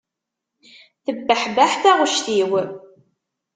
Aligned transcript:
Tebbeḥbeḥ 1.05 1.71
taɣect-iw. 1.81 2.51